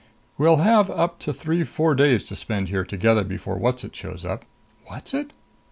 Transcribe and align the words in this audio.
"We'll 0.35 0.55
have 0.55 0.89
up 0.89 1.19
to 1.19 1.31
three 1.31 1.63
four 1.63 1.93
days 1.93 2.23
to 2.23 2.35
spend 2.35 2.69
here 2.69 2.83
together 2.83 3.23
before 3.23 3.59
Whatzzit 3.59 3.93
shows 3.95 4.25
up." 4.25 4.45
"Whatzzit?" 4.89 5.29